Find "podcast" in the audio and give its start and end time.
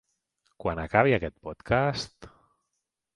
1.49-2.31